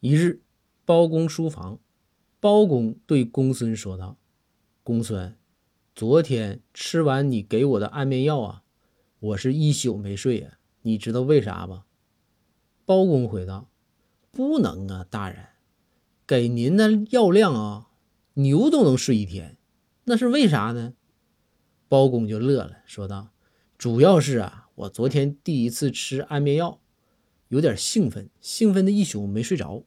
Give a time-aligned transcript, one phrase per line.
[0.00, 0.42] 一日，
[0.84, 1.80] 包公书房，
[2.38, 4.18] 包公对公孙说道
[4.84, 5.34] ：“公孙，
[5.94, 8.62] 昨天吃完你给我的安眠药啊，
[9.18, 10.58] 我是一宿没睡啊。
[10.82, 11.86] 你知道为啥吧？”
[12.84, 13.70] 包公回道
[14.30, 15.46] ：“不能啊，大人，
[16.26, 17.88] 给您的药量啊，
[18.34, 19.56] 牛都能睡一天，
[20.04, 20.92] 那是为啥呢？”
[21.88, 23.30] 包公就乐了，说道
[23.78, 26.80] ：“主要是啊，我昨天第一次吃安眠药，
[27.48, 29.84] 有点兴奋，兴奋的一宿没睡着。”